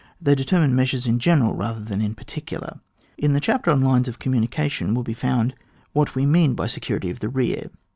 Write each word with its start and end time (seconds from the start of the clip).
They 0.19 0.33
determine 0.33 0.73
measures 0.75 1.05
in 1.05 1.19
general 1.19 1.53
rather 1.55 1.79
than 1.79 2.01
in 2.01 2.15
particidar. 2.15 2.79
In 3.19 3.33
the 3.33 3.39
chapter 3.39 3.69
on 3.69 3.81
lines 3.83 4.07
of 4.07 4.17
communica 4.17 4.67
tion 4.71 4.95
will 4.95 5.03
be 5.03 5.13
found 5.13 5.53
what 5.93 6.15
we 6.15 6.25
mean 6.25 6.55
bv 6.55 6.71
security 6.71 7.11
of 7.11 7.19
the 7.19 7.29
rear. 7.29 7.69